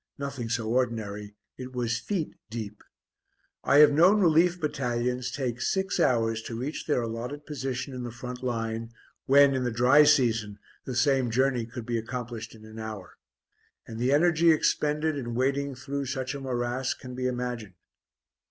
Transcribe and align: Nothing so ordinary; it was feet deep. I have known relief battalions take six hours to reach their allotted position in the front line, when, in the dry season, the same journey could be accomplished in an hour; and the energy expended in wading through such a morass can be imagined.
Nothing 0.17 0.49
so 0.49 0.67
ordinary; 0.67 1.35
it 1.59 1.73
was 1.73 1.99
feet 1.99 2.33
deep. 2.49 2.83
I 3.63 3.77
have 3.77 3.91
known 3.91 4.19
relief 4.19 4.59
battalions 4.59 5.29
take 5.29 5.61
six 5.61 5.99
hours 5.99 6.41
to 6.41 6.57
reach 6.59 6.87
their 6.87 7.03
allotted 7.03 7.45
position 7.45 7.93
in 7.93 8.01
the 8.01 8.09
front 8.09 8.41
line, 8.41 8.89
when, 9.27 9.53
in 9.53 9.63
the 9.63 9.69
dry 9.69 10.01
season, 10.03 10.57
the 10.85 10.95
same 10.95 11.29
journey 11.29 11.67
could 11.67 11.85
be 11.85 11.99
accomplished 11.99 12.55
in 12.55 12.65
an 12.65 12.79
hour; 12.79 13.19
and 13.85 13.99
the 13.99 14.11
energy 14.11 14.49
expended 14.49 15.15
in 15.15 15.35
wading 15.35 15.75
through 15.75 16.07
such 16.07 16.33
a 16.33 16.39
morass 16.39 16.95
can 16.95 17.13
be 17.13 17.27
imagined. 17.27 17.75